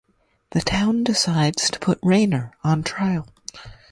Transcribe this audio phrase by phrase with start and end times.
[0.53, 3.27] The town decides to put Rayner on trial.